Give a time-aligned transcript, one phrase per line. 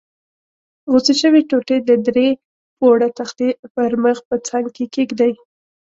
[0.89, 2.27] غوڅې شوې ټوټې د درې
[2.77, 5.33] پوړه تختې پر مخ په څنګ کې کېږدئ.